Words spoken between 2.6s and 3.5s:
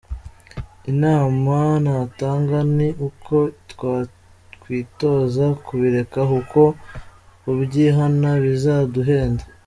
ni uko